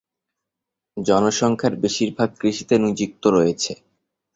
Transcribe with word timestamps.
জনসংখ্যার 0.97 1.73
বেশিরভাগ 1.83 2.29
কৃষিতে 2.39 2.75
নিযুক্ত 2.83 3.23
রয়েছে। 3.35 3.71